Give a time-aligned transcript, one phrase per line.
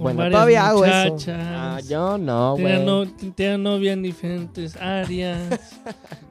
[0.00, 1.12] bueno, todavía hago eso.
[1.12, 1.46] muchachas.
[1.50, 2.84] Ah, yo no, güey.
[2.84, 5.60] no, tenía novia en diferentes áreas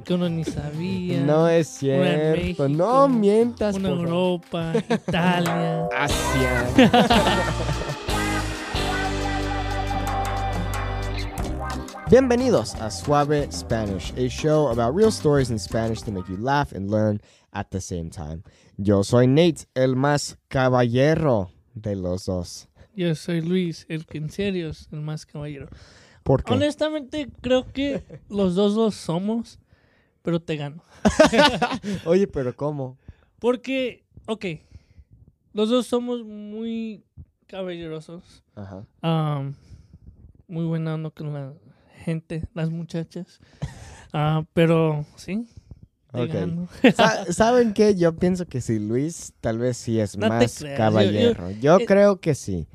[0.03, 1.21] que uno ni sabía.
[1.21, 2.42] No es cierto.
[2.42, 3.99] México, no mientas, Una por.
[3.99, 5.87] Europa, Italia.
[5.97, 6.67] Asia.
[12.10, 16.72] Bienvenidos a Suave Spanish, a show about real stories in Spanish to make you laugh
[16.72, 17.22] and learn
[17.54, 18.44] at the same time.
[18.77, 22.67] Yo soy Nate, el más caballero de los dos.
[22.95, 25.67] Yo soy Luis, el que en serio es el más caballero.
[26.23, 26.53] ¿Por qué?
[26.53, 29.59] Honestamente, creo que los dos los somos,
[30.21, 30.84] pero te gano.
[32.05, 32.98] Oye, pero ¿cómo?
[33.39, 34.45] Porque, ok,
[35.53, 37.03] los dos somos muy
[37.48, 38.43] caballerosos.
[38.55, 38.85] Ajá.
[39.01, 39.53] um,
[40.48, 41.53] muy buena onda con la
[42.03, 43.40] gente, las muchachas.
[44.12, 45.48] Ah, pero sí,
[46.12, 46.29] te Ok.
[46.34, 46.67] gano.
[46.95, 47.93] Sa- ¿Saben qué?
[47.93, 51.51] Yo pienso que sí, Luis tal vez sí es No más yo- caballero.
[51.62, 52.67] Yo, eh, creo que sí.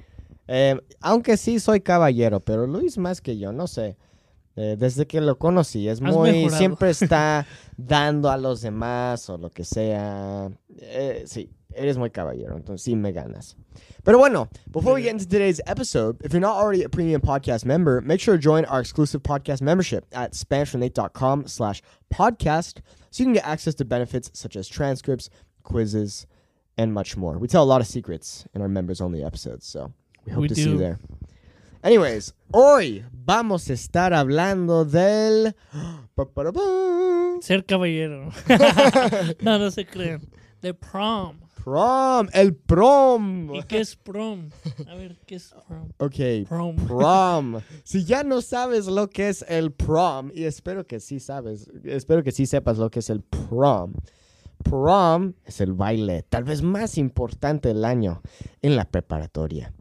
[0.48, 3.96] Eh, aunque sí soy caballero, pero Luis más que yo, no sé.
[4.56, 6.30] Eh, desde que lo conocí, es Has muy...
[6.30, 6.59] mejorado.
[6.59, 10.51] Siempre está dando a los demás o lo que sea.
[10.78, 13.56] Eh, sí, eres muy caballero, entonces sí me ganas.
[14.04, 17.64] Pero bueno, before we get into today's episode, if you're not already a premium podcast
[17.64, 23.26] member, make sure to join our exclusive podcast membership at SpanishForNate.com slash podcast so you
[23.26, 25.30] can get access to benefits such as transcripts,
[25.62, 26.26] quizzes,
[26.76, 27.38] and much more.
[27.38, 29.92] We tell a lot of secrets in our members-only episodes, so
[30.26, 30.98] we hope We to see you there.
[31.82, 35.54] Anyways, hoy vamos a estar hablando del...
[37.40, 38.30] Ser caballero.
[39.42, 40.22] no, no se crean.
[40.62, 41.40] De prom.
[41.62, 43.54] Prom, el prom.
[43.54, 44.50] ¿Y qué es prom?
[44.86, 45.88] A ver, ¿qué es prom?
[45.98, 46.76] Ok, Prom.
[46.76, 47.60] prom.
[47.84, 52.22] si ya no sabes lo que es el prom, y espero que sí sabes, espero
[52.22, 53.95] que sí sepas lo que es el prom.
[54.62, 58.20] Prom es el baile tal vez más importante del año
[58.62, 59.72] en la preparatoria.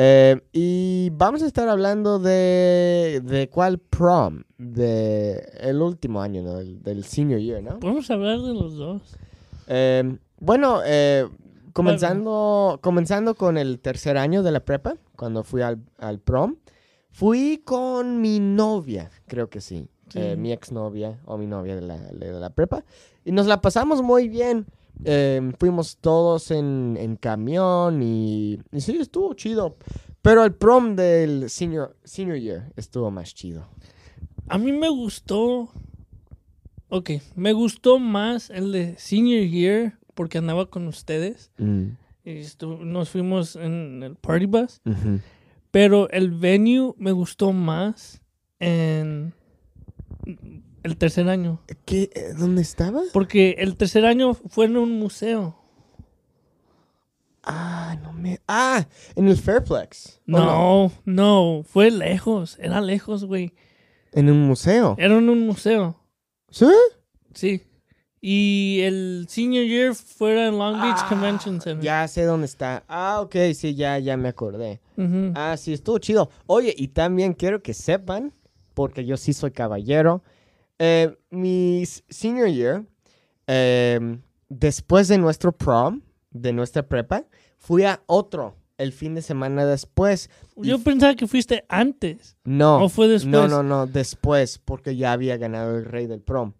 [0.00, 6.54] Eh, y vamos a estar hablando de, de cuál prom, de el último año, ¿no?
[6.54, 7.80] del, del senior year, ¿no?
[7.80, 9.16] Podemos hablar de los dos.
[9.66, 11.26] Eh, bueno, eh,
[11.72, 16.54] comenzando, comenzando con el tercer año de la prepa, cuando fui al, al prom,
[17.10, 20.20] fui con mi novia, creo que sí, Sí.
[20.38, 22.82] mi exnovia o mi novia de la, de la prepa,
[23.26, 24.64] y nos la pasamos muy bien.
[25.04, 29.76] Eh, fuimos todos en, en camión y, y sí, estuvo chido.
[30.22, 33.66] Pero el prom del senior, senior year estuvo más chido.
[34.48, 35.70] A mí me gustó.
[36.88, 41.50] Ok, me gustó más el de senior year porque andaba con ustedes.
[41.58, 41.90] Mm,
[42.24, 42.42] Y
[42.80, 44.80] nos fuimos en el party bus.
[45.70, 48.20] Pero el venue me gustó más
[48.58, 49.32] en
[50.82, 51.60] el tercer año.
[51.84, 52.10] ¿Qué?
[52.14, 53.00] eh, ¿Dónde estaba?
[53.12, 55.56] Porque el tercer año fue en un museo.
[57.42, 58.40] Ah, no me.
[58.46, 58.86] Ah,
[59.16, 60.20] en el Fairplex.
[60.20, 62.58] ¿o No, no, fue lejos.
[62.60, 63.54] Era lejos, güey.
[64.12, 64.94] En un museo.
[64.98, 65.96] Era en un museo.
[66.50, 66.66] ¿Sí?
[67.34, 67.62] Sí.
[68.20, 71.80] Y el senior year fue en Long Beach Ah, Convention Center.
[71.84, 72.82] Ya sé dónde está.
[72.88, 74.80] Ah, ok, sí, ya, ya me acordé.
[75.34, 76.28] Ah, sí, estuvo chido.
[76.46, 78.32] Oye, y también quiero que sepan,
[78.74, 80.24] porque yo sí soy caballero,
[80.78, 82.84] eh, mi senior year,
[83.46, 84.18] eh,
[84.48, 87.24] después de nuestro prom, de nuestra prepa,
[87.58, 90.30] fui a otro el fin de semana después.
[90.56, 92.36] Yo pensaba que fuiste antes.
[92.44, 92.84] No.
[92.84, 93.32] ¿O fue después?
[93.32, 96.52] No, no, no, después, porque ya había ganado el rey del prom.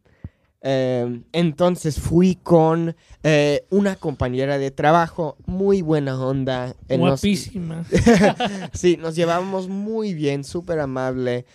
[0.60, 6.74] Eh, entonces fui con eh, una compañera de trabajo, muy buena onda.
[6.88, 7.84] eh, nos- Guapísima.
[8.72, 11.46] sí, nos llevábamos muy bien, súper amable.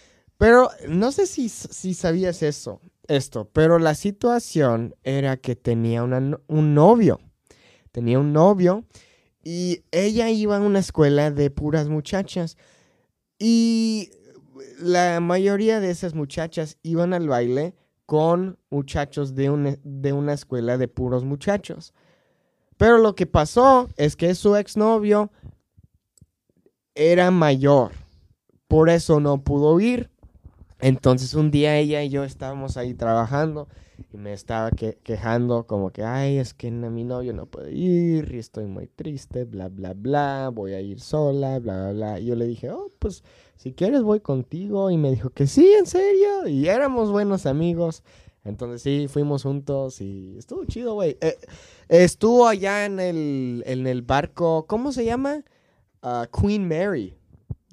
[0.44, 6.76] Pero no sé si, si sabías eso, esto, pero la situación era que tenía un
[6.76, 7.22] novio.
[7.94, 8.84] Tenía un novio
[9.42, 12.58] y ella iba a una escuela de puras muchachas.
[13.40, 14.10] Y
[14.82, 17.74] la mayoría de esas muchachas iban al baile
[18.06, 21.94] con muchachos de de una escuela de puros muchachos.
[22.76, 25.32] Pero lo que pasó es que su exnovio
[26.96, 27.94] era mayor.
[28.68, 30.12] Por eso no pudo ir.
[30.84, 33.70] Entonces un día ella y yo estábamos ahí trabajando
[34.12, 38.34] y me estaba que- quejando como que, ay, es que mi novio no puede ir
[38.34, 42.20] y estoy muy triste, bla, bla, bla, voy a ir sola, bla, bla, bla.
[42.20, 43.24] Y yo le dije, oh, pues
[43.56, 44.92] si quieres voy contigo.
[44.92, 46.48] Y me dijo que sí, en serio.
[46.50, 48.04] Y éramos buenos amigos.
[48.44, 51.18] Entonces sí, fuimos juntos y estuvo chido, güey.
[51.22, 51.38] Eh,
[51.88, 55.46] estuvo allá en el, en el barco, ¿cómo se llama?
[56.02, 57.16] Ah, Queen Mary.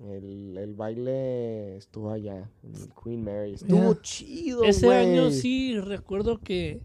[0.08, 3.54] El, el baile estuvo allá, en Queen Mary.
[3.54, 4.00] Estuvo Ya.
[4.02, 6.80] chido, Ese año sí recuerdo que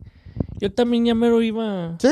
[0.59, 2.09] yo también ya mero iba ¿Sí?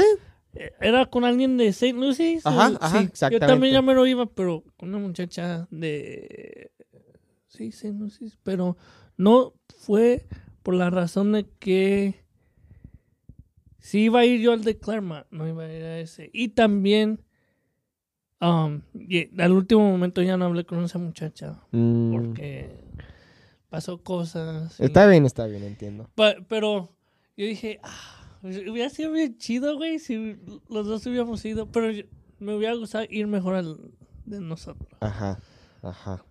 [0.56, 1.94] eh, era con alguien de St.
[1.94, 2.40] Lucie.
[2.46, 3.28] Ajá, o- ajá, sí.
[3.32, 6.72] Yo también ya me lo iba, pero con una muchacha de.
[7.48, 7.92] Sí, St.
[8.00, 8.32] Lucie.
[8.44, 8.78] Pero
[9.18, 10.26] no fue
[10.64, 12.24] por la razón de que.
[13.80, 16.30] Si iba a ir yo al de Claremont, no iba a ir a ese.
[16.34, 17.20] Y también.
[18.44, 21.60] Um, y al último momento ya no hablé con esa muchacha.
[21.72, 22.70] Mm, Porque
[23.70, 24.80] pasó cosas.
[24.80, 26.10] y- Está bien, está bien, entiendo.
[26.48, 26.90] Pero
[27.38, 30.38] yo dije, ah, hubiera sido bien chido, güey, si
[30.70, 31.68] los dos hubiéramos ido.
[31.72, 32.04] Pero yo-
[32.40, 33.78] me hubiera gustado ir mejor al
[34.26, 34.90] de nosotros.
[35.00, 35.40] Ajá,
[35.82, 36.24] ajá.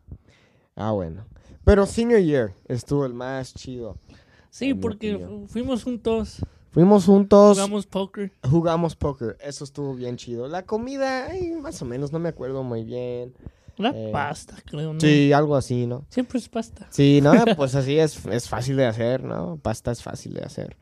[0.77, 1.27] Ah, bueno.
[1.65, 3.97] Pero Senior Year estuvo el más chido.
[4.51, 5.19] Sí, porque
[5.49, 8.33] fuimos juntos, Fuimos juntos, jugamos póker.
[8.49, 9.37] jugamos póker.
[9.41, 10.49] Eso estuvo bien chido.
[10.49, 13.35] La comida, ay, más o menos, no me acuerdo muy bien.
[13.79, 15.01] Una Eh, pasta, creo, ¿no?
[15.01, 16.05] Sí, algo así, ¿no?
[16.09, 16.87] Siempre es pasta.
[16.91, 19.59] Sí, no, pues así es, es fácil de hacer, ¿no?
[19.59, 20.77] Pasta es fácil de hacer.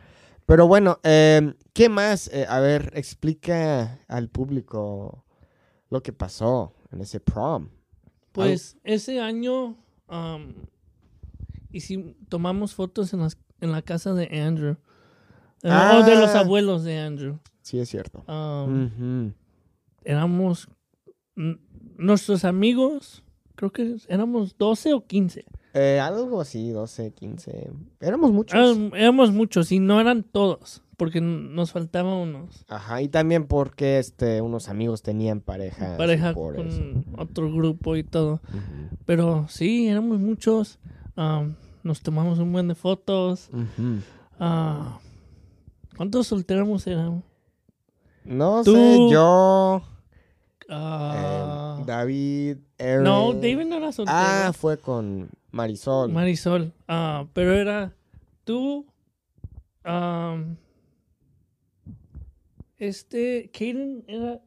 [0.46, 2.28] Pero bueno, eh, ¿qué más?
[2.32, 5.24] Eh, a ver, explica al público
[5.90, 7.68] lo que pasó en ese prom.
[8.32, 9.76] Pues ese año
[10.08, 10.54] um,
[11.72, 14.76] hicim- tomamos fotos en, las, en la casa de Andrew.
[15.62, 16.40] Eh, O de los Ah.
[16.40, 17.38] abuelos de Andrew.
[17.62, 18.24] Sí, es cierto.
[18.26, 19.32] Um,
[20.04, 20.68] éramos
[21.96, 23.22] nuestros amigos,
[23.54, 25.44] creo que éramos 12 o 15.
[25.74, 27.70] Eh, algo así, 12, 15.
[28.00, 28.76] Éramos muchos.
[28.94, 32.64] Éramos muchos y no eran todos, porque nos faltaban unos.
[32.68, 35.96] Ajá, y también porque este, unos amigos tenían pareja.
[35.96, 36.82] pareja por con eso.
[37.18, 38.40] otro grupo y todo.
[39.06, 40.78] Pero sí, éramos muchos.
[41.16, 41.54] am,
[41.84, 43.48] nos tomamos un buen de fotos.
[44.40, 44.98] Ah,
[46.00, 47.22] ¿Cuántos solteros éramos?
[48.24, 49.82] No Tú- sé, yo,
[50.66, 53.04] eh, David, Aaron.
[53.04, 54.16] no, David no era soltero.
[54.18, 56.10] Ah, fue con Marisol.
[56.10, 56.72] Marisol.
[56.88, 57.92] Ah, pero era
[58.44, 58.86] tú.
[59.84, 60.56] am,
[62.78, 64.40] este, Kaden era,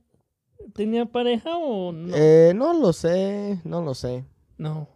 [0.74, 2.16] tenía pareja o no?
[2.16, 4.26] Eh, no lo sé, no lo sé.
[4.58, 4.88] no.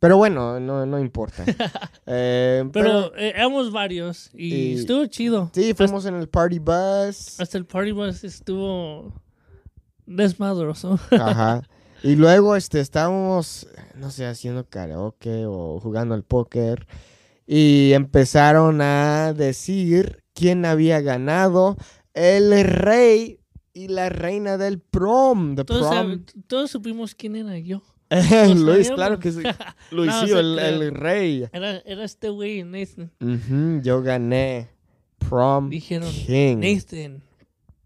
[0.00, 1.44] Pero bueno, no, no importa.
[2.10, 5.50] Eh, Pero eh, éramos varios y, Y- estuvo chido.
[5.52, 7.38] sí, fuimos en el party bus.
[7.38, 9.12] Hasta el party bus estuvo
[10.06, 10.98] desmadroso.
[11.10, 11.62] Ajá.
[12.02, 13.66] Y luego este, estábamos,
[13.96, 16.86] no sé, haciendo karaoke o jugando al póker.
[17.46, 21.76] Y empezaron a decir quién había ganado
[22.14, 23.40] el rey
[23.72, 25.56] y la reina del prom.
[25.56, 26.12] The Todos, prom.
[26.12, 27.82] sab- todos supimos quién era yo.
[28.56, 29.42] Luis, claro que sí.
[29.90, 31.46] Luisillo, el, rey.
[31.52, 33.10] Era, era este güey, Nathan.
[33.20, 34.68] Ujú, yo gané
[35.18, 36.58] prom Dijeron, king.
[36.58, 37.22] Nathan,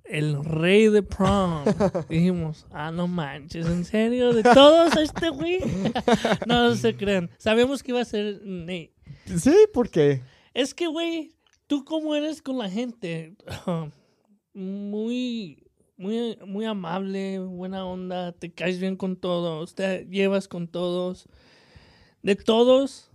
[0.04, 1.64] el rey de prom.
[2.08, 4.32] Dijimos, ah, no manches, ¿en serio?
[4.32, 5.60] ¿De todos este güey?
[6.46, 7.30] no, no se crean.
[7.38, 8.92] Sabemos que iba a ser Nate.
[9.38, 10.22] Sí, ¿por qué?
[10.54, 11.32] Es que, güey,
[11.66, 13.36] tú cómo eres con la gente.
[14.54, 15.64] muy,
[16.02, 21.28] muy, muy amable, buena onda, te caes bien con todos, te llevas con todos.
[22.22, 23.10] De todos,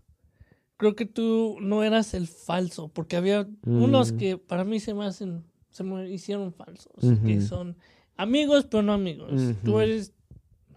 [0.77, 4.17] creo que tú no eras el falso, porque había unos Mm.
[4.17, 6.93] que para mí se me hacen, se me hicieron falsos,
[7.25, 7.75] que son
[8.15, 9.31] amigos pero no amigos.
[9.65, 10.13] Tú eres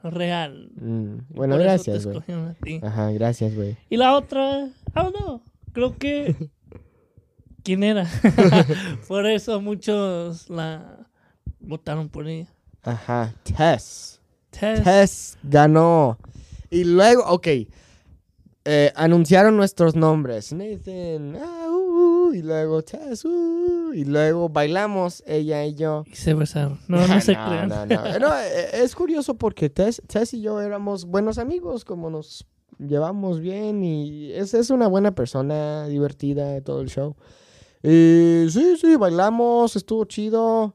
[0.03, 0.71] real.
[0.77, 2.81] Mm, Bueno, por gracias, güey.
[2.83, 3.77] Ajá, gracias, güey.
[3.89, 5.43] Y la otra, don't know,
[5.73, 6.35] creo que...
[7.63, 8.09] ¿Quién era?
[9.09, 11.10] por eso muchos la
[11.61, 12.49] votaron por ella.
[12.83, 14.21] Ajá, Tess.
[14.51, 14.83] Tess.
[14.83, 16.19] Tess ganó.
[16.70, 17.46] Y luego, ok.
[18.65, 20.53] eh, anunciaron nuestros nombres.
[20.53, 26.05] Nathan, ah, uh, uh, y luego Tess, uh, y luego bailamos ella y yo.
[26.06, 26.79] Y se besaron.
[26.89, 27.69] No, no se crean.
[27.69, 28.19] no, no.
[28.20, 32.46] No, eh, es curioso porque Tess, Tess y yo éramos buenos amigos, como nos
[32.79, 37.17] llevamos bien y es, es una buena persona, divertida, todo el show.
[37.82, 40.75] Y sí, sí, bailamos, estuvo chido.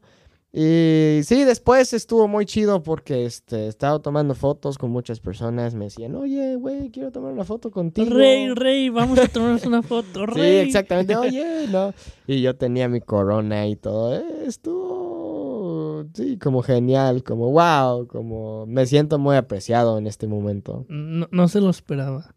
[0.57, 5.75] Y sí, después estuvo muy chido porque este, estaba tomando fotos con muchas personas.
[5.75, 8.15] Me decían, oye, güey, quiero tomar una foto contigo.
[8.15, 10.55] Rey, rey, vamos a tomarnos una foto, Sí, rey.
[10.59, 11.13] exactamente.
[11.17, 11.93] Oye, no.
[12.25, 14.15] Y yo tenía mi corona y todo.
[14.15, 20.85] eh, Estuvo, sí, como genial, como wow, como me siento muy apreciado en este momento.
[20.87, 22.33] No, no se lo esperaba.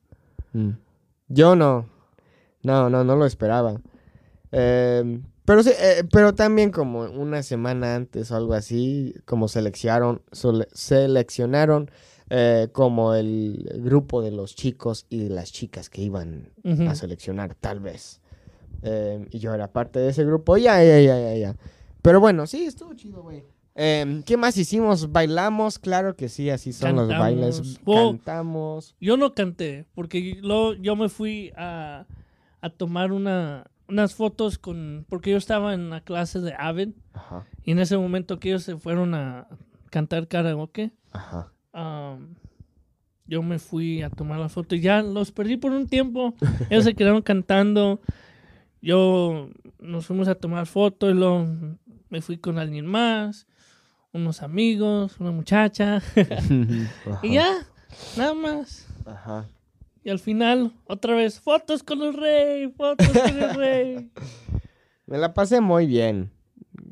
[0.55, 0.71] Mm.
[1.29, 1.87] Yo no.
[2.65, 3.81] No, no, no lo esperaba.
[4.51, 10.21] Em, pero sí, eh, pero también como una semana antes o algo así, como seleccionaron,
[10.31, 11.91] sole- seleccionaron
[12.31, 16.51] eh, como el grupo de los chicos y de las chicas que iban
[16.89, 18.21] a seleccionar, tal vez.
[18.83, 20.57] Em, y yo era parte de ese grupo.
[20.59, 21.57] Ya, ya, ya, ya, ya.
[22.03, 23.43] Pero bueno, sí, estuvo chido, güey.
[23.75, 25.11] Em, ¿Qué más hicimos?
[25.13, 25.79] ¿Bailamos?
[25.79, 27.57] Claro que sí, así son los bailes.
[27.57, 27.81] Cantamos.
[27.87, 28.11] Oh.
[28.11, 28.97] Cantamos.
[29.01, 32.07] Yo no canté, porque luego yo me fui a,
[32.61, 37.47] a tomar una unas fotos con, porque yo estaba en la clase de Avid Ajá,
[37.65, 39.49] y en ese momento que ellos se fueron a
[39.91, 41.53] cantar karaoke, ajá.
[41.73, 42.35] um,
[43.29, 46.35] yo me fui a tomar la foto y ya los perdí por un tiempo.
[46.71, 48.01] Ellos se quedaron cantando.
[48.81, 51.47] Yo nos fuimos a tomar fotos y luego
[52.09, 53.47] me fui con alguien más,
[54.13, 56.01] unos amigos, una muchacha
[57.23, 57.67] y ya,
[58.17, 58.87] nada más.
[59.05, 59.47] Ajá.
[60.05, 64.11] Y al final, otra vez, fotos con el rey, fotos con el rey.
[65.07, 66.31] Me la pasé muy bien.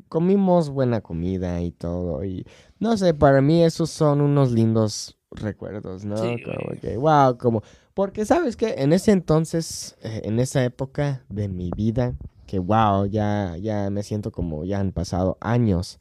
[0.09, 2.23] Comimos buena comida y todo.
[2.23, 2.45] Y
[2.79, 6.17] no sé, para mí esos son unos lindos recuerdos, ¿no?
[6.17, 7.63] Sí, como que, wow, como.
[7.93, 12.15] Porque sabes que en ese entonces, eh, en esa época de mi vida,
[12.47, 15.99] que wow, ya, ya me siento como ya han pasado años.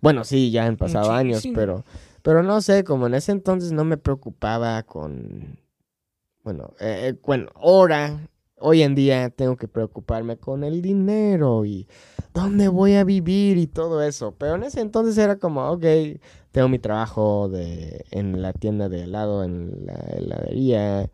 [0.00, 1.84] Bueno, sí, ya han pasado años, pero,
[2.22, 5.58] pero no sé, como en ese entonces no me preocupaba con,
[6.44, 11.88] bueno, eh, eh, bueno, ahora, hoy en día tengo que preocuparme con el dinero y
[12.34, 14.34] dónde voy a vivir y todo eso.
[14.38, 15.84] Pero en ese entonces era como, ok,
[16.52, 21.10] tengo mi trabajo de, en la tienda de helado, en la heladería.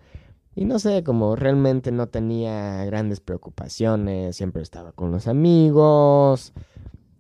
[0.57, 6.53] Y no sé, como realmente no tenía grandes preocupaciones, siempre estaba con los amigos.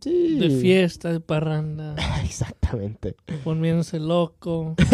[0.01, 0.39] Sí.
[0.39, 3.17] De fiesta, de parranda, Exactamente.
[3.45, 4.75] poniéndose loco.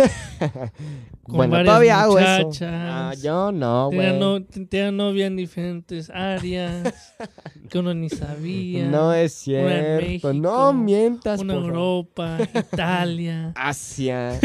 [1.23, 2.47] Con bueno, varias todavía hago eso.
[2.47, 2.73] muchachas.
[2.73, 4.21] Ah, yo no, Tenía, güey.
[4.21, 7.15] no, tenía novia en diferentes áreas
[7.69, 8.87] que uno ni sabía.
[8.87, 10.33] No es Una en cierto.
[10.35, 11.41] No México, mientas.
[11.41, 11.61] Una en.
[11.65, 14.39] Europa, Italia, Asia.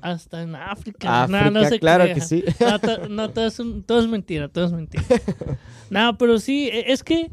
[0.00, 1.24] hasta en África.
[1.24, 2.14] África, No, no se claro crea.
[2.14, 2.44] que sí.
[2.60, 5.02] No, no, todo, es todo es mentira, todo es mentira.
[5.90, 7.30] No, pero sí, e- es que,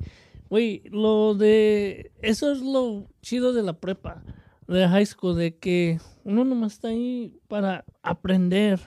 [0.53, 2.11] güey, lo de...
[2.21, 4.21] Eso es lo chido de la prepa,
[4.67, 8.79] de high school, de que uno nomás está ahí para aprender.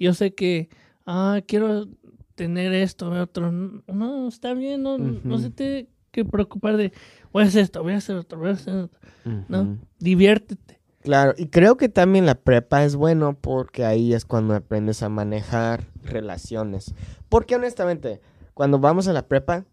[0.00, 0.68] Yo sé que,
[1.06, 1.86] ah, quiero
[2.34, 3.52] tener esto, otro.
[3.52, 6.92] No, está bien, no, no se tiene que preocupar de,
[7.32, 9.00] voy a hacer esto, voy a hacer otro, voy a hacer otro.
[9.48, 10.80] No, diviértete.
[11.02, 15.08] Claro, y creo que también la prepa es bueno porque ahí es cuando aprendes a
[15.08, 16.96] manejar relaciones.
[17.28, 18.20] Porque honestamente,
[18.54, 19.66] cuando vamos a la prepa,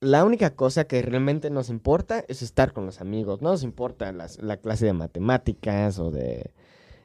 [0.00, 3.42] la única cosa que realmente nos importa es estar con los amigos.
[3.42, 6.52] No nos importa las- la clase de matemáticas o de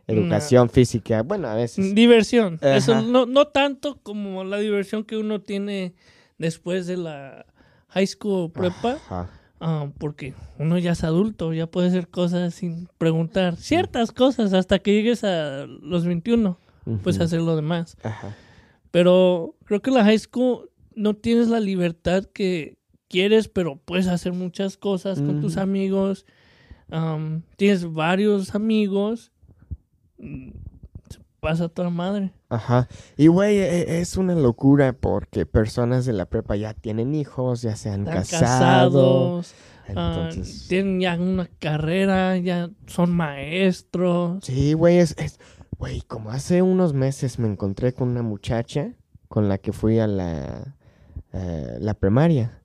[0.08, 1.24] educación física.
[1.24, 1.96] Bueno, a veces.
[1.96, 2.60] Diversión.
[2.62, 5.94] Eso no, no tanto como la diversión que uno tiene
[6.38, 7.46] después de la
[7.90, 9.30] high school o prepa, Ajá.
[9.60, 13.56] ah, porque uno ya es adulto, ya puede hacer cosas sin preguntar.
[13.56, 16.58] Ciertas cosas hasta que llegues a los 21,
[17.04, 17.24] pues Ujú.
[17.26, 17.96] hacer lo demás.
[18.04, 18.36] Ajá.
[18.92, 22.78] Pero creo que la high school no tienes la libertad que
[23.14, 26.26] quieres, pero puedes hacer muchas cosas con tus amigos.
[26.90, 29.32] Am, tienes varios amigos.
[30.18, 30.50] mm,
[31.10, 32.32] Se pasa a toda madre.
[32.50, 32.88] Ajá.
[33.18, 37.76] Y güey, e- es una locura porque personas de la prepa ya tienen hijos, ya
[37.76, 39.42] se han casado.
[39.42, 39.54] casados,
[39.96, 40.68] ah, Entonces.
[40.68, 44.44] tienen ya una carrera, ya son maestros.
[44.44, 45.40] Sí, güey, es, es-
[45.78, 48.94] Güey, como hace unos meses me encontré con una muchacha
[49.28, 50.76] con la que fui a la,
[51.34, 52.62] eh, la primaria.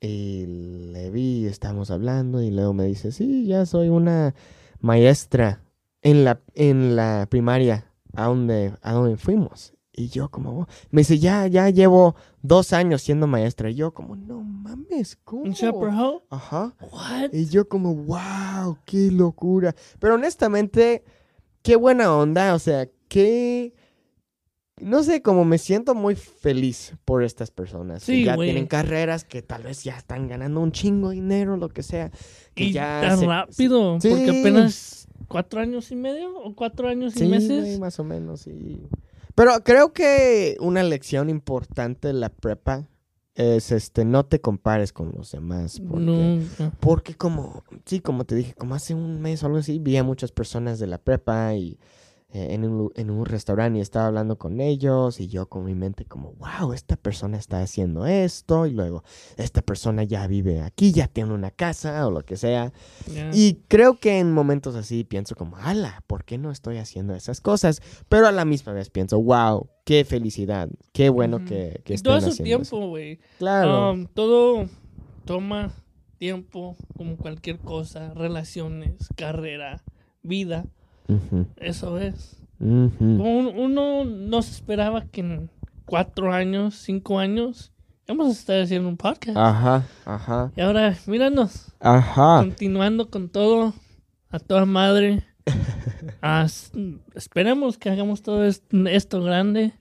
[0.00, 0.46] Y
[0.92, 4.34] le vi, estábamos hablando y luego me dice, sí, ya soy una
[4.80, 5.62] maestra
[6.00, 9.74] en la, en la primaria a donde, a donde fuimos.
[9.92, 13.70] Y yo como, me dice, ya, ya llevo dos años siendo maestra.
[13.70, 15.42] Y yo como, no mames, ¿cómo?
[15.42, 16.22] ¿Un Shepherd Hoe?
[16.30, 16.74] Ajá.
[16.80, 17.32] What?
[17.32, 19.74] Y yo como, wow, qué locura.
[19.98, 21.04] Pero honestamente,
[21.62, 22.54] qué buena onda.
[22.54, 23.74] O sea, qué...
[24.80, 28.04] No sé, como me siento muy feliz por estas personas.
[28.04, 28.48] que Sí, ya güey.
[28.48, 32.10] tienen carreras, que tal vez ya están ganando un chingo de dinero, lo que sea.
[32.54, 34.08] Que Y ya tan se- rápido, Sí.
[34.08, 37.78] porque apenas cuatro años y medio o cuatro años Sí, y meses.
[37.78, 38.80] más o menos, sí.
[39.34, 42.86] Pero creo que una lección importante de la prepa
[43.36, 45.80] es, este, no te compares con los demás.
[45.80, 46.04] Porque...
[46.04, 46.72] Nunca.
[46.80, 50.04] Porque como, sí, como te dije, como hace un mes o algo así, vi a
[50.04, 51.78] muchas personas de la prepa y
[52.32, 56.04] en, un, en un restaurante y estaba hablando con ellos y yo con mi mente
[56.04, 59.02] como, wow, esta persona está haciendo esto y luego
[59.36, 62.72] esta persona ya vive aquí, ya tiene una casa o lo que sea.
[63.32, 67.40] Y creo que en momentos así pienso como, ala, ¿por qué no estoy haciendo esas
[67.40, 67.82] cosas?
[68.08, 72.20] Pero a la misma vez pienso, wow, qué felicidad, qué bueno que, que estén todo
[72.20, 72.70] su haciendo eso".
[72.70, 73.18] tiempo, güey.
[73.38, 73.92] Claro.
[73.92, 74.68] Um, todo
[75.24, 75.72] toma
[76.18, 79.82] tiempo, como cualquier cosa, relaciones, carrera,
[80.22, 80.66] vida,
[81.56, 82.36] Eso es.
[82.58, 85.50] uno no se esperaba que en
[85.84, 87.72] cuatro años, cinco años,
[88.06, 89.36] vamos a estar haciendo un podcast.
[89.36, 92.38] Ajá, ajá, Y ahora, míranos, ajá.
[92.40, 93.74] continuando con todo,
[94.30, 95.24] a toda madre.
[96.20, 96.70] As-
[97.14, 99.72] esperemos que hagamos todo est- esto grande.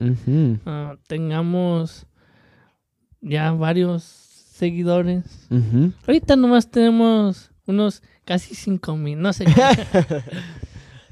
[0.66, 2.08] Ah, tengamos
[3.22, 5.48] ya varios seguidores.
[5.52, 5.92] Ujú.
[6.08, 9.46] Ahorita nomás tenemos unos casi 5 mil, no sé.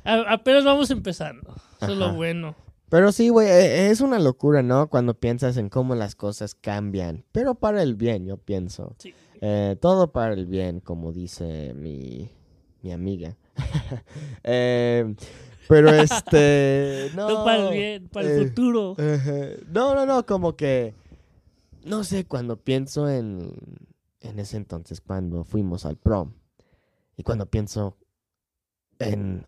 [0.08, 1.54] A- apenas vamos empezando.
[1.82, 2.56] Eso es lo bueno.
[2.90, 4.88] Pero sí, güey, e- es una locura, ¿no?
[4.90, 7.26] Cuando piensas en cómo las cosas cambian.
[7.32, 8.96] Pero para el bien, yo pienso.
[8.98, 9.14] Sí.
[9.42, 12.32] Eh, todo para el bien, como dice mi,
[12.82, 13.36] mi amiga.
[14.44, 15.16] Eh,
[15.68, 17.12] pero este...
[17.16, 18.96] No, No para el bien, para el eh, futuro.
[19.70, 20.94] No, no, no, como que,
[21.84, 23.52] no sé, cuando pienso en,
[24.22, 26.32] en ese entonces, cuando fuimos al prom,
[27.18, 27.98] y cuando pienso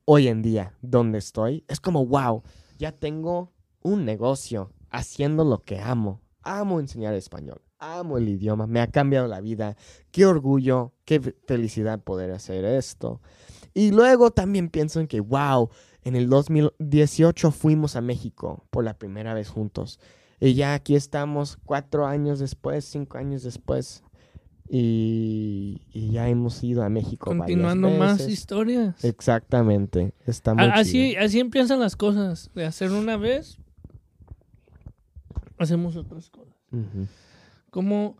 [0.05, 2.43] hoy en día, donde estoy, es como, wow,
[2.77, 3.51] ya tengo
[3.81, 6.21] un negocio haciendo lo que amo.
[6.41, 9.75] Amo enseñar español, amo el idioma, me ha cambiado la vida,
[10.11, 13.21] qué orgullo, qué fe- felicidad poder hacer esto.
[13.73, 15.69] Y luego también pienso en que, wow,
[16.03, 19.99] en el 2018 fuimos a México por la primera vez juntos.
[20.39, 24.03] Y ya aquí estamos cuatro años después, cinco años después.
[24.71, 27.25] Y, y ya hemos ido a México.
[27.25, 29.03] Continuando más historias.
[29.03, 30.13] Exactamente.
[30.27, 31.23] Está muy así, chido.
[31.23, 32.51] así empiezan las cosas.
[32.53, 33.57] De hacer una vez,
[35.57, 36.53] hacemos otras cosas.
[37.71, 38.15] Como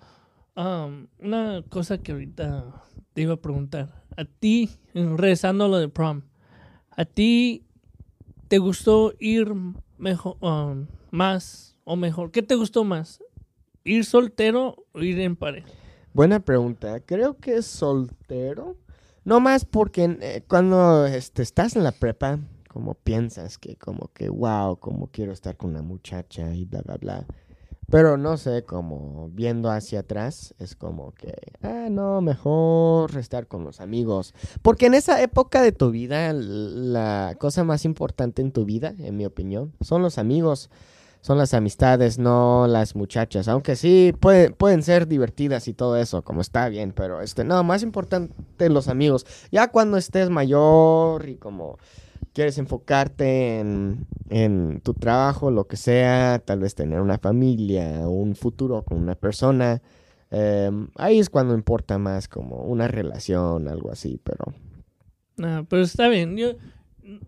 [0.55, 4.03] um, una cosa que ahorita te iba a preguntar.
[4.17, 6.23] A ti, regresando a lo de prom,
[6.89, 7.63] ¿a ti
[8.47, 9.53] te gustó ir
[9.99, 12.31] mejor, um, más o mejor?
[12.31, 13.23] ¿Qué te gustó más?
[13.83, 15.69] ¿Ir soltero o ir en pareja?
[16.19, 16.99] Buena pregunta.
[16.99, 18.75] Creo que es soltero.
[19.23, 24.27] No más porque eh, cuando este, estás en la prepa, como piensas que como que,
[24.27, 27.25] wow, como quiero estar con una muchacha y bla, bla, bla.
[27.89, 33.63] Pero no sé, como viendo hacia atrás, es como que, ah, no, mejor estar con
[33.63, 34.33] los amigos.
[34.61, 39.15] Porque en esa época de tu vida, la cosa más importante en tu vida, en
[39.15, 40.69] mi opinión, son los amigos
[41.21, 43.47] son las amistades, no las muchachas.
[43.47, 47.63] Aunque sí puede- pueden ser divertidas y todo eso, como está bien, pero este, no,
[47.63, 49.25] más importante los amigos.
[49.51, 51.77] Ya cuando estés mayor y como
[52.33, 58.35] quieres enfocarte en, en tu trabajo, lo que sea, tal vez tener una familia, un
[58.35, 59.81] futuro con una persona,
[60.31, 64.53] em, ahí es cuando importa más como una relación, algo así, pero...
[65.37, 66.37] Nah, pero está bien.
[66.37, 66.51] Yo,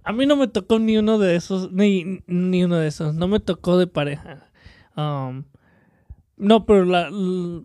[0.03, 3.15] a mí no me tocó ni uno de esos, ni, ni uno de esos.
[3.15, 4.47] No me tocó de pareja.
[4.97, 5.43] Um,
[6.37, 7.09] no, pero la,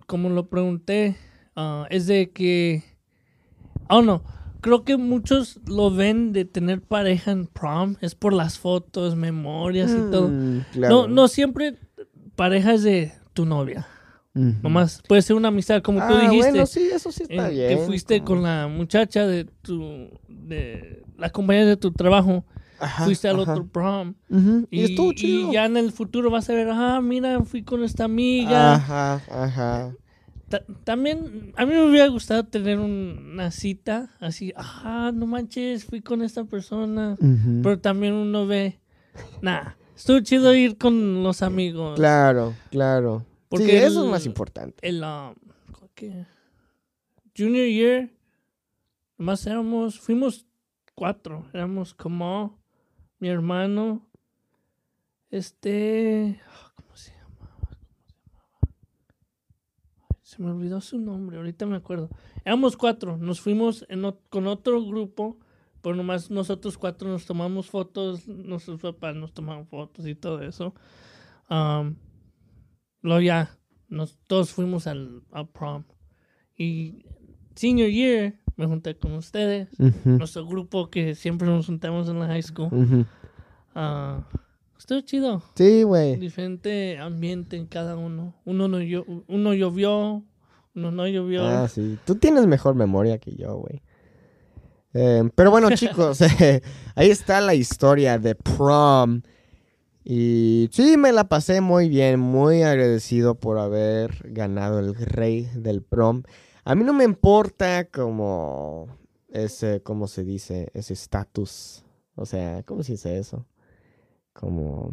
[0.06, 1.16] como lo pregunté,
[1.56, 2.82] ah, es de que...
[3.88, 4.22] Oh, no.
[4.60, 7.96] Creo que muchos lo ven de tener pareja en prom.
[8.00, 10.28] Es por las fotos, memorias y todo.
[10.28, 11.08] Mm, No, claro.
[11.08, 11.76] no siempre
[12.34, 13.86] pareja es de tu novia.
[14.34, 14.54] Ujú.
[14.62, 16.50] Nomás puede ser una amistad, como tú Ah, dijiste.
[16.50, 17.68] bueno, sí, eso sí está en bien.
[17.78, 22.44] que fuiste con la muchacha de tu de la compañera de tu trabajo
[22.78, 23.52] Ajá, fuiste al ajá.
[23.52, 25.52] otro prom Ujú, y, Y, estuvo y chido.
[25.52, 29.94] ya en el futuro vas a ver ah mira fui con esta amiga Ajá, ajá.
[30.48, 35.84] Ta- también a mí me hubiera gustado tener un- una cita así ah no manches
[35.84, 37.16] fui con esta persona
[37.62, 38.78] pero también uno ve
[39.40, 43.24] nah estuvo chido ir con los amigos Claro, claro.
[43.48, 44.76] Porque sí, eso es el- más importante.
[44.86, 45.34] el um,
[47.36, 48.10] junior year
[49.18, 50.46] más éramos fuimos
[50.96, 52.58] cuatro éramos como
[53.20, 54.04] mi hermano
[55.30, 56.42] este
[56.74, 58.68] cómo se llamaba ¿Cómo se llamaba?
[60.22, 62.10] Se me olvidó su nombre ahorita me acuerdo
[62.44, 63.86] éramos cuatro nos fuimos
[64.30, 65.38] con otro grupo
[65.80, 70.74] pero nomás nosotros cuatro nos tomamos fotos nuestros papás nos tomaron fotos y todo eso
[71.48, 71.94] um,
[73.22, 75.84] ya, nos, todos fuimos al prom.
[76.56, 77.04] Y
[77.54, 79.68] senior year, me junté con ustedes,
[80.04, 83.06] nuestro grupo que siempre nos juntamos en la high school.
[83.74, 84.24] Ah,
[84.78, 86.16] estuvo chido, Sí, güey.
[86.16, 88.34] diferente ambiente en cada uno.
[88.44, 90.22] Uno, no llo- uno llovió,
[90.74, 91.44] uno no llovió.
[91.46, 91.98] Ah, sí.
[92.06, 93.82] Tú tienes mejor memoria que yo, güey.
[94.94, 96.62] Eh, pero bueno, chicos, eh,
[96.94, 99.20] ahí está la historia de prom.
[100.08, 105.82] Y sí, me la pasé muy bien, muy agradecido por haber ganado el rey del
[105.82, 106.22] prom.
[106.68, 108.88] A mí no me importa como
[109.28, 110.68] ese, ¿cómo se dice?
[110.74, 111.84] Ese estatus.
[112.16, 113.46] O sea, ¿cómo se dice eso?
[114.32, 114.90] Como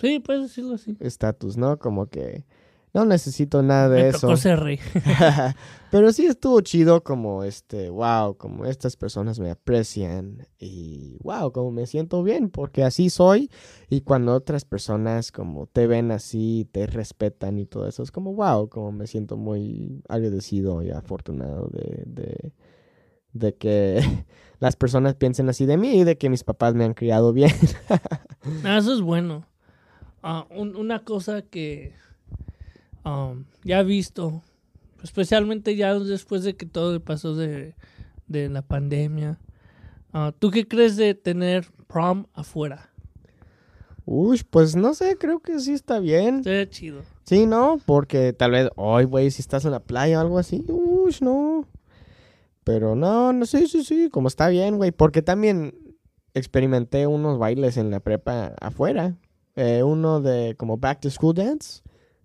[0.00, 0.96] Sí, puedes decirlo así.
[0.98, 1.78] estatus, ¿no?
[1.78, 2.44] Como que
[2.94, 4.20] no necesito nada de Me eso.
[4.20, 4.78] tocó ser rey.
[5.90, 11.70] Pero sí estuvo chido como este, wow, como estas personas me aprecian y wow, como
[11.70, 13.50] me siento bien porque así soy
[13.90, 18.32] y cuando otras personas como te ven así, te respetan y todo eso, es como
[18.34, 22.52] wow, como me siento muy agradecido y afortunado de, de,
[23.34, 24.00] de que
[24.60, 27.52] las personas piensen así de mí y de que mis papás me han criado bien.
[28.64, 29.44] Ah, eso es bueno.
[30.22, 31.92] Ah, un- una cosa que
[33.04, 34.42] um, ya visto,
[35.02, 37.74] especialmente ya después de que todo pasó de,
[38.26, 39.38] de la pandemia.
[40.12, 42.90] Ah, ¿Tú qué crees de tener prom afuera?
[44.04, 46.38] Uy, pues no sé, creo que sí está bien.
[46.38, 47.02] Está chido.
[47.24, 47.80] Sí, ¿no?
[47.86, 51.66] Porque tal vez, hoy, güey, si estás en la playa o algo así, uy, no.
[52.64, 54.90] Pero no, no, sí, sí, sí, como está bien, güey.
[54.90, 55.74] Porque también
[56.34, 59.16] experimenté unos bailes en la prepa afuera.
[59.54, 61.82] Eh, uno de como Back to School Dance.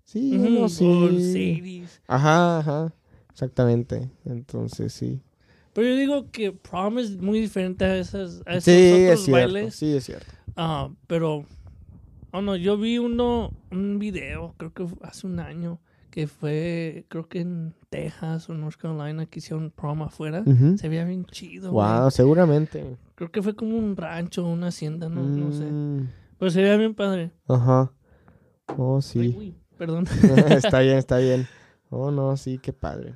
[0.08, 1.62] Sí, Ujú, uno por sí.
[1.62, 2.02] 80s.
[2.08, 2.94] Ajá, ajá.
[3.30, 4.10] Exactamente.
[4.24, 5.22] Entonces, sí.
[5.74, 9.32] Pero yo digo que prom es muy diferente a, esas, a esos Sí, es cierto.
[9.54, 9.76] bailes.
[9.76, 10.32] Sí, es cierto.
[10.56, 11.44] Ah, pero,
[12.32, 17.28] oh no, yo vi uno, un video, creo que hace un año, que fue, creo
[17.28, 20.44] que en Texas o North Carolina, que hicieron prom afuera.
[20.78, 21.74] Se veía bien chido.
[21.74, 22.96] Wow, seguramente.
[23.16, 25.66] Creo que fue como un rancho, una hacienda, no, no sé.
[25.66, 26.08] Mm,
[26.40, 27.32] Pero se veía bien padre.
[27.48, 27.92] Ajá.
[28.78, 29.36] Oh, Ay, sí.
[29.38, 30.06] uy, perdón.
[30.50, 31.48] está bien, está bien.
[31.90, 33.16] Oh, no, sí, qué padre.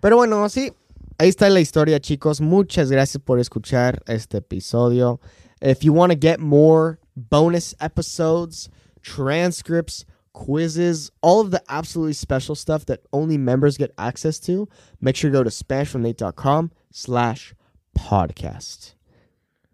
[0.00, 0.72] Pero bueno, sí,
[1.18, 2.40] ahí está la historia, chicos.
[2.40, 5.20] Muchas gracias por escuchar este episodio.
[5.60, 8.70] If you want to get more bonus episodes,
[9.02, 14.68] transcripts, quizzes, all of the absolutely special stuff that only members get access to,
[15.00, 17.54] make sure to go to SpanishFromNate.com slash
[17.96, 18.94] podcast.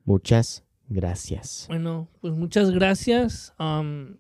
[0.07, 1.67] Muchas gracias.
[1.69, 3.53] Bueno, pues muchas gracias.
[3.59, 4.17] S-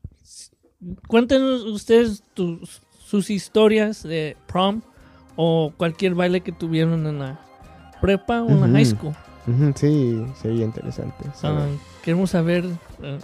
[1.06, 4.82] cuéntenos ustedes tus, sus historias de prom
[5.36, 7.40] o cualquier baile que tuvieron en la
[8.00, 9.14] prepa o en la high school.
[9.74, 11.24] Sí, sería interesante.
[11.42, 11.66] Ah,
[12.02, 12.64] queremos saber
[13.02, 13.18] eh,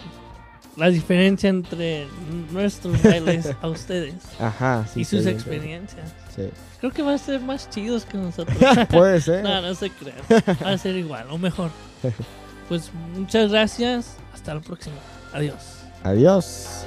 [0.77, 2.07] la diferencia entre
[2.53, 5.01] nuestros bailes a ustedes Ajá, sí.
[5.01, 6.12] y sus experiencias.
[6.35, 6.49] Sí.
[6.81, 8.57] Creo que va a ser más chidos que nosotros.
[8.90, 9.44] Puede ser.
[9.44, 10.16] no, no se crean.
[10.64, 11.70] Va a ser igual o mejor.
[12.68, 14.16] Pues muchas gracias.
[14.33, 14.94] Hasta la próxima.
[15.33, 15.81] Adiós.
[16.05, 16.87] Adiós.